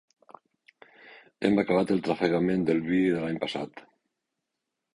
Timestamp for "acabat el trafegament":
1.63-2.65